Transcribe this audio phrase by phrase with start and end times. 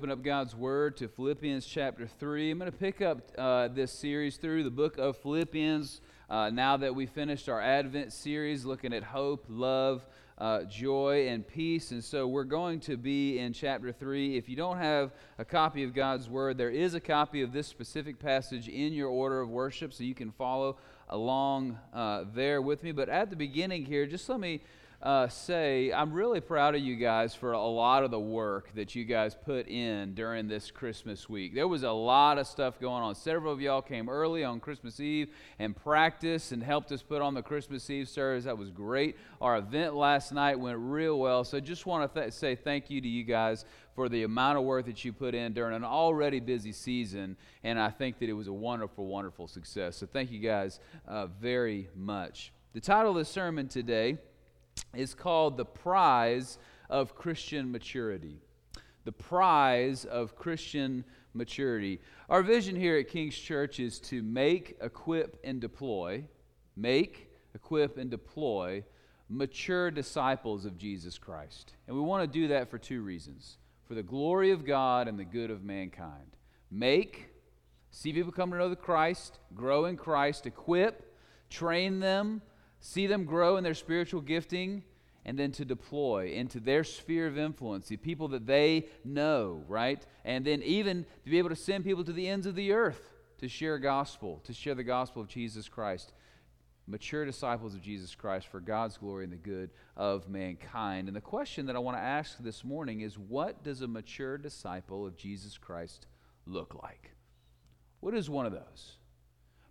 [0.00, 2.52] open up God's Word to Philippians chapter 3.
[2.52, 6.78] I'm going to pick up uh, this series through the book of Philippians uh, now
[6.78, 10.06] that we finished our Advent series looking at hope, love,
[10.38, 11.90] uh, joy, and peace.
[11.90, 14.38] And so we're going to be in chapter 3.
[14.38, 17.66] If you don't have a copy of God's Word, there is a copy of this
[17.66, 20.78] specific passage in your order of worship, so you can follow
[21.10, 22.92] along uh, there with me.
[22.92, 24.62] But at the beginning here, just let me
[25.02, 28.94] uh, say I'm really proud of you guys for a lot of the work that
[28.94, 31.54] you guys put in during this Christmas week.
[31.54, 33.14] There was a lot of stuff going on.
[33.14, 37.32] Several of y'all came early on Christmas Eve and practiced and helped us put on
[37.32, 38.44] the Christmas Eve service.
[38.44, 39.16] That was great.
[39.40, 41.44] Our event last night went real well.
[41.44, 44.64] So just want to th- say thank you to you guys for the amount of
[44.64, 47.38] work that you put in during an already busy season.
[47.64, 49.96] And I think that it was a wonderful, wonderful success.
[49.96, 52.52] So thank you guys uh, very much.
[52.74, 54.18] The title of the sermon today
[54.94, 58.40] is called The Prize of Christian Maturity.
[59.04, 62.00] The Prize of Christian Maturity.
[62.28, 66.24] Our vision here at King's Church is to make, equip, and deploy,
[66.76, 68.84] make, equip, and deploy
[69.28, 71.74] mature disciples of Jesus Christ.
[71.86, 75.18] And we want to do that for two reasons for the glory of God and
[75.18, 76.36] the good of mankind.
[76.70, 77.28] Make,
[77.90, 81.12] see people come to know the Christ, grow in Christ, equip,
[81.48, 82.40] train them,
[82.80, 84.82] see them grow in their spiritual gifting,
[85.24, 90.04] and then to deploy into their sphere of influence, the people that they know, right?
[90.24, 93.10] And then even to be able to send people to the ends of the earth
[93.38, 96.12] to share gospel, to share the gospel of Jesus Christ.
[96.86, 101.06] Mature disciples of Jesus Christ for God's glory and the good of mankind.
[101.06, 104.36] And the question that I want to ask this morning is what does a mature
[104.38, 106.06] disciple of Jesus Christ
[106.46, 107.12] look like?
[108.00, 108.96] What is one of those?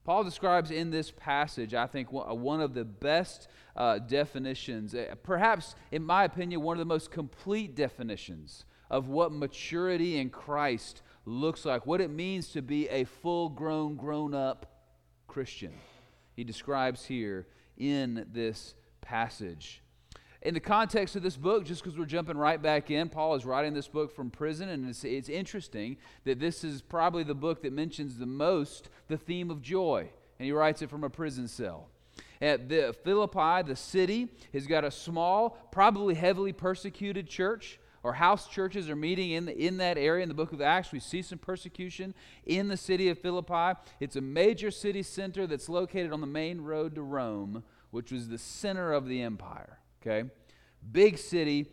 [0.09, 5.75] Paul describes in this passage, I think, one of the best uh, definitions, uh, perhaps,
[5.91, 11.63] in my opinion, one of the most complete definitions of what maturity in Christ looks
[11.63, 14.81] like, what it means to be a full grown, grown up
[15.27, 15.73] Christian.
[16.35, 17.45] He describes here
[17.77, 19.83] in this passage
[20.41, 23.45] in the context of this book, just because we're jumping right back in, Paul is
[23.45, 27.61] writing this book from prison, and it's, it's interesting that this is probably the book
[27.63, 31.47] that mentions the most the theme of joy, and he writes it from a prison
[31.47, 31.89] cell.
[32.41, 38.47] At the Philippi, the city, has got a small, probably heavily persecuted church or house
[38.47, 40.23] churches are meeting in, the, in that area.
[40.23, 42.13] In the book of Acts, we see some persecution
[42.45, 43.77] in the city of Philippi.
[43.99, 48.29] It's a major city center that's located on the main road to Rome, which was
[48.29, 50.29] the center of the empire okay?
[50.91, 51.67] Big city,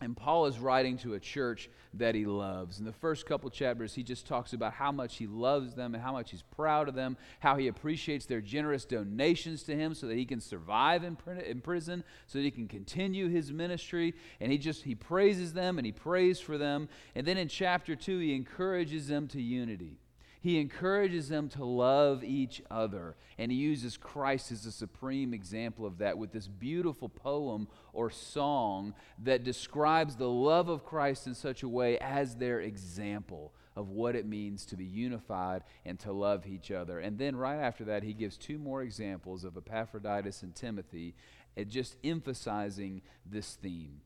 [0.00, 2.78] and Paul is writing to a church that he loves.
[2.78, 6.02] In the first couple chapters, he just talks about how much he loves them and
[6.02, 10.06] how much he's proud of them, how he appreciates their generous donations to him so
[10.06, 14.14] that he can survive in, in prison, so that he can continue his ministry.
[14.40, 16.88] And he just, he praises them and he prays for them.
[17.14, 19.98] And then in chapter 2, he encourages them to unity.
[20.40, 25.84] He encourages them to love each other, and he uses Christ as a supreme example
[25.84, 28.94] of that with this beautiful poem or song
[29.24, 34.14] that describes the love of Christ in such a way as their example of what
[34.14, 37.00] it means to be unified and to love each other.
[37.00, 41.14] And then right after that, he gives two more examples of Epaphroditus and Timothy,
[41.56, 44.00] and just emphasizing this theme.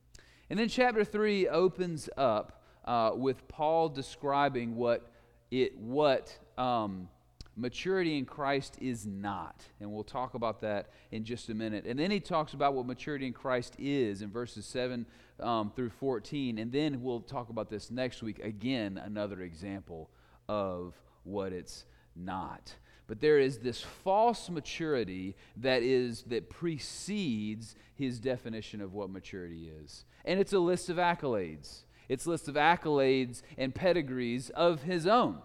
[0.48, 5.11] And then chapter 3 opens up uh, with Paul describing what
[5.52, 7.08] it what um,
[7.56, 9.62] maturity in Christ is not.
[9.78, 11.84] And we'll talk about that in just a minute.
[11.86, 15.06] And then he talks about what maturity in Christ is in verses 7
[15.40, 16.58] um, through 14.
[16.58, 20.10] And then we'll talk about this next week again, another example
[20.48, 21.84] of what it's
[22.16, 22.74] not.
[23.06, 29.70] But there is this false maturity that is that precedes his definition of what maturity
[29.82, 30.06] is.
[30.24, 31.82] And it's a list of accolades.
[32.08, 35.38] It's list of accolades and pedigrees of his own.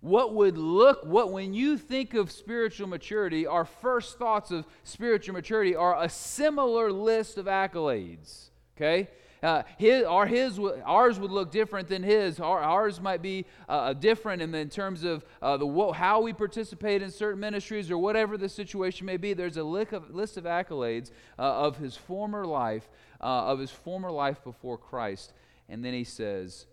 [0.00, 5.34] What would look, what when you think of spiritual maturity, our first thoughts of spiritual
[5.34, 8.48] maturity are a similar list of accolades.
[8.76, 9.08] Okay?
[9.42, 12.40] Uh, his, our, his, ours would look different than his.
[12.40, 17.02] Our, ours might be uh, different in, in, terms of uh, the, how we participate
[17.02, 19.32] in certain ministries or whatever the situation may be.
[19.32, 22.88] There's a of, list of accolades uh, of his former life,
[23.20, 25.32] uh, of his former life before Christ.
[25.68, 26.66] And then he says,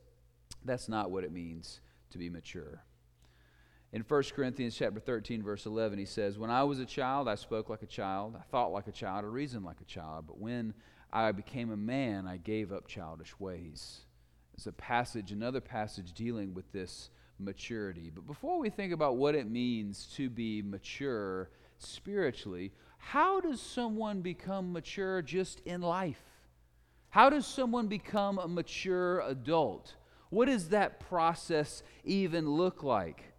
[0.66, 1.80] that's not what it means
[2.12, 2.84] to be mature.
[3.94, 7.36] In 1 Corinthians chapter 13 verse 11 he says, "When I was a child I
[7.36, 10.38] spoke like a child, I thought like a child, I reasoned like a child, but
[10.38, 10.74] when
[11.12, 14.06] I became a man I gave up childish ways."
[14.54, 17.10] It's a passage, another passage dealing with this
[17.40, 18.10] maturity.
[18.10, 24.22] But before we think about what it means to be mature spiritually, how does someone
[24.22, 26.24] become mature just in life?
[27.10, 29.96] How does someone become a mature adult?
[30.30, 33.34] What does that process even look like?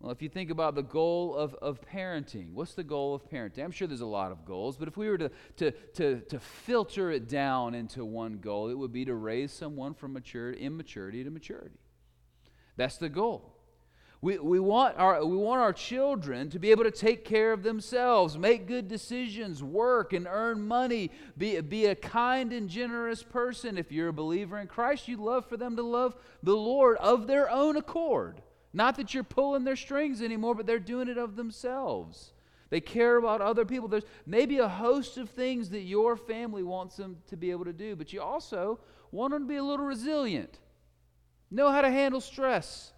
[0.00, 3.64] Well, if you think about the goal of, of parenting, what's the goal of parenting?
[3.64, 6.38] I'm sure there's a lot of goals, but if we were to, to, to, to
[6.38, 11.24] filter it down into one goal, it would be to raise someone from maturity, immaturity
[11.24, 11.78] to maturity.
[12.76, 13.54] That's the goal.
[14.20, 17.62] We, we, want our, we want our children to be able to take care of
[17.62, 23.78] themselves, make good decisions, work and earn money, be, be a kind and generous person.
[23.78, 27.26] If you're a believer in Christ, you love for them to love the Lord of
[27.26, 28.42] their own accord.
[28.76, 32.34] Not that you're pulling their strings anymore, but they're doing it of themselves.
[32.68, 33.88] They care about other people.
[33.88, 37.72] There's maybe a host of things that your family wants them to be able to
[37.72, 38.78] do, but you also
[39.10, 40.58] want them to be a little resilient,
[41.50, 42.92] know how to handle stress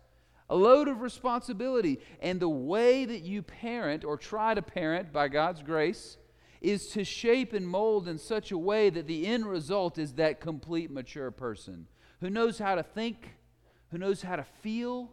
[0.51, 2.01] a load of responsibility.
[2.21, 6.17] And the way that you parent or try to parent by God's grace
[6.61, 10.41] is to shape and mold in such a way that the end result is that
[10.41, 11.87] complete mature person
[12.21, 13.37] who knows how to think,
[13.93, 15.13] who knows how to feel,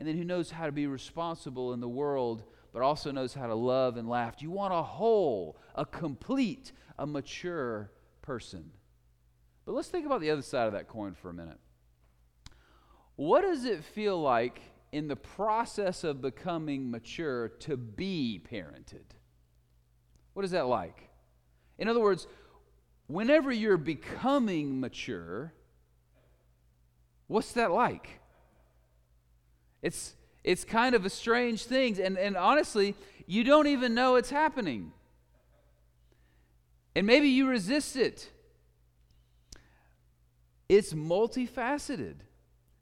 [0.00, 2.42] and then who knows how to be responsible in the world,
[2.72, 4.36] but also knows how to love and laugh.
[4.40, 7.92] You want a whole, a complete, a mature
[8.22, 8.70] person.
[9.66, 11.58] But let's think about the other side of that coin for a minute.
[13.16, 19.04] What does it feel like in the process of becoming mature to be parented?
[20.32, 21.10] What is that like?
[21.78, 22.26] In other words,
[23.06, 25.52] whenever you're becoming mature,
[27.26, 28.19] what's that like?
[29.82, 32.94] It's it's kind of a strange thing and and honestly,
[33.26, 34.92] you don't even know it's happening.
[36.96, 38.30] And maybe you resist it.
[40.68, 42.16] It's multifaceted.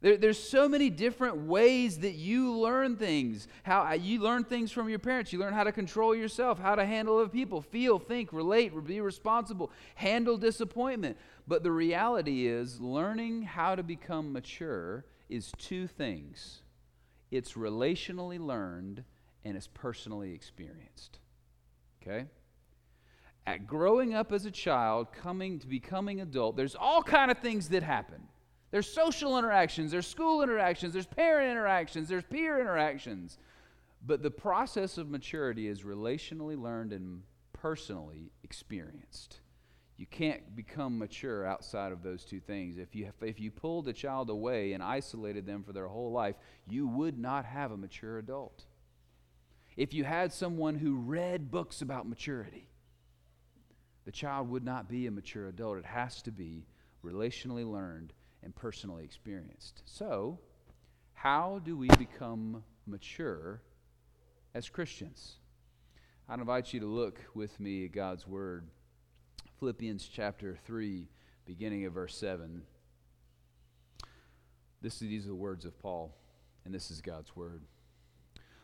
[0.01, 3.47] There, there's so many different ways that you learn things.
[3.63, 5.33] How uh, you learn things from your parents.
[5.33, 9.01] You learn how to control yourself, how to handle other people, feel, think, relate, be
[9.01, 11.17] responsible, handle disappointment.
[11.47, 16.61] But the reality is, learning how to become mature is two things.
[17.31, 19.03] It's relationally learned
[19.45, 21.19] and it's personally experienced.
[22.01, 22.25] Okay?
[23.45, 27.69] At growing up as a child, coming to becoming adult, there's all kind of things
[27.69, 28.27] that happen.
[28.71, 33.39] There's social interactions, there's school interactions, there's parent interactions, there's peer interactions.
[34.05, 37.23] But the process of maturity is relationally learned and
[37.53, 39.39] personally experienced.
[39.99, 42.77] You can't become mature outside of those two things.
[42.77, 46.37] If you, if you pulled a child away and isolated them for their whole life,
[46.69, 48.63] you would not have a mature adult.
[49.75, 52.69] If you had someone who read books about maturity,
[54.05, 55.79] the child would not be a mature adult.
[55.79, 56.65] It has to be
[57.03, 59.81] relationally learned and personally experienced.
[59.83, 60.39] So,
[61.11, 63.61] how do we become mature
[64.55, 65.39] as Christians?
[66.29, 68.63] I'd invite you to look with me at God's Word.
[69.59, 71.05] Philippians chapter 3,
[71.45, 72.61] beginning of verse 7.
[74.81, 76.15] This, these are the words of Paul,
[76.63, 77.63] and this is God's Word.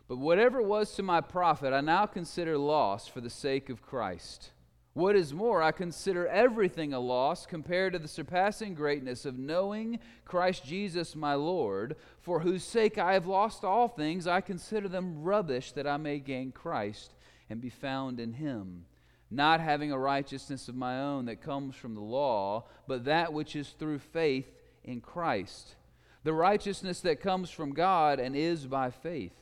[0.08, 4.52] But whatever was to my profit, I now consider loss for the sake of Christ.
[4.94, 10.00] What is more, I consider everything a loss compared to the surpassing greatness of knowing
[10.24, 14.28] Christ Jesus my Lord, for whose sake I have lost all things.
[14.28, 17.16] I consider them rubbish that I may gain Christ
[17.50, 18.86] and be found in him,
[19.32, 23.56] not having a righteousness of my own that comes from the law, but that which
[23.56, 24.48] is through faith
[24.84, 25.76] in Christ.
[26.24, 29.34] The righteousness that comes from God and is by faith.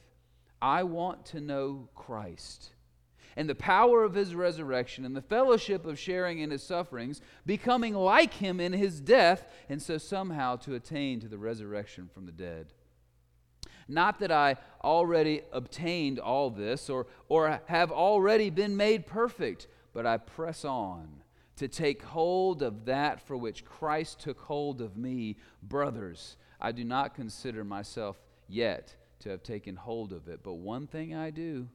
[0.62, 2.74] I want to know Christ
[3.36, 7.94] and the power of his resurrection and the fellowship of sharing in his sufferings, becoming
[7.94, 12.32] like him in his death, and so somehow to attain to the resurrection from the
[12.32, 12.74] dead.
[13.88, 20.06] Not that I already obtained all this or, or have already been made perfect, but
[20.06, 21.24] I press on
[21.58, 25.38] to take hold of that for which Christ took hold of me.
[25.62, 30.88] Brothers, I do not consider myself yet to have taken hold of it, but one
[30.88, 31.68] thing I do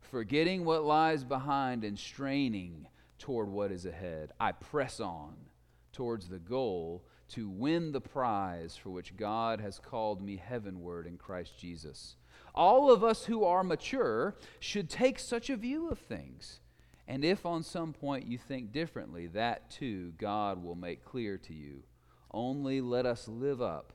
[0.00, 2.86] forgetting what lies behind and straining
[3.18, 4.32] toward what is ahead.
[4.38, 5.34] I press on
[5.92, 11.16] towards the goal to win the prize for which God has called me heavenward in
[11.16, 12.16] Christ Jesus.
[12.54, 16.60] All of us who are mature should take such a view of things.
[17.08, 21.54] And if on some point you think differently, that too God will make clear to
[21.54, 21.82] you.
[22.30, 23.92] Only let us live up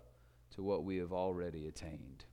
[0.55, 2.25] to what we have already attained.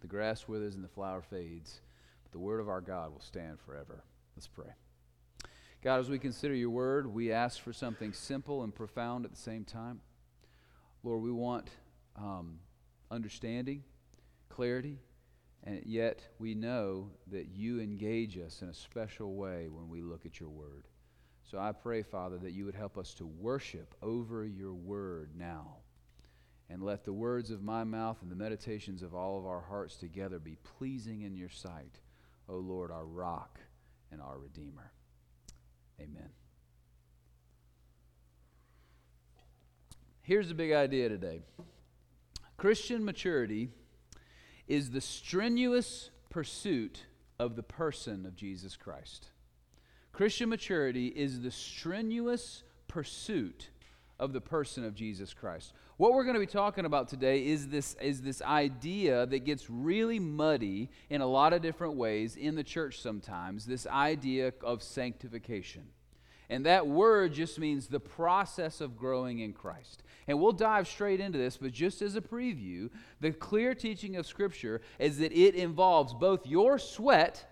[0.00, 1.80] The grass withers and the flower fades
[2.22, 4.04] but the word of our God will stand forever.
[4.36, 4.74] Let's pray.
[5.84, 9.36] God, as we consider your word, we ask for something simple and profound at the
[9.36, 10.00] same time.
[11.02, 11.68] Lord, we want
[12.16, 12.60] um,
[13.10, 13.84] understanding,
[14.48, 14.98] clarity,
[15.62, 20.24] and yet we know that you engage us in a special way when we look
[20.24, 20.88] at your word.
[21.42, 25.76] So I pray, Father, that you would help us to worship over your word now.
[26.70, 29.96] And let the words of my mouth and the meditations of all of our hearts
[29.96, 32.00] together be pleasing in your sight,
[32.48, 33.60] O Lord, our rock
[34.10, 34.90] and our Redeemer.
[36.00, 36.30] Amen.
[40.22, 41.42] Here's the big idea today
[42.56, 43.68] Christian maturity
[44.66, 47.04] is the strenuous pursuit
[47.38, 49.28] of the person of Jesus Christ.
[50.12, 53.70] Christian maturity is the strenuous pursuit
[54.18, 55.72] of the person of Jesus Christ.
[55.96, 59.68] What we're going to be talking about today is this, is this idea that gets
[59.70, 64.82] really muddy in a lot of different ways in the church sometimes this idea of
[64.82, 65.84] sanctification.
[66.50, 70.02] And that word just means the process of growing in Christ.
[70.28, 72.90] And we'll dive straight into this, but just as a preview,
[73.20, 77.44] the clear teaching of Scripture is that it involves both your sweat,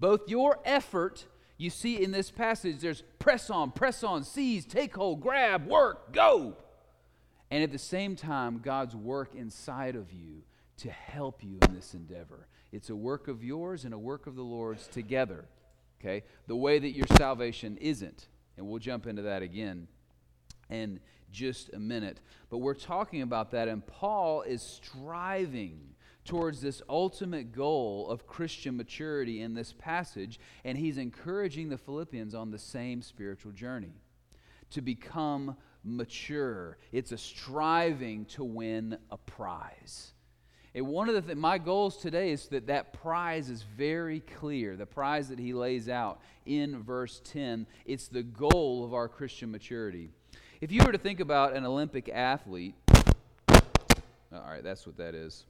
[0.00, 1.26] both your effort.
[1.56, 6.12] You see in this passage, there's press on, press on, seize, take hold, grab, work,
[6.12, 6.56] go.
[7.50, 10.42] And at the same time, God's work inside of you
[10.78, 12.48] to help you in this endeavor.
[12.72, 15.44] It's a work of yours and a work of the Lord's together.
[16.00, 16.24] Okay?
[16.48, 18.26] The way that your salvation isn't.
[18.56, 19.86] And we'll jump into that again.
[20.70, 22.20] in just a minute.
[22.50, 25.93] But we're talking about that, and Paul is striving
[26.24, 32.34] towards this ultimate goal of Christian maturity in this passage, and he's encouraging the Philippians
[32.34, 33.92] on the same spiritual journey
[34.70, 36.78] to become mature.
[36.92, 40.12] It's a striving to win a prize.
[40.74, 44.76] And one of the th- my goals today is that that prize is very clear.
[44.76, 49.52] The prize that he lays out in verse 10, it's the goal of our Christian
[49.52, 50.08] maturity.
[50.60, 52.74] If you were to think about an Olympic athlete,
[53.48, 55.44] all right, that's what that is.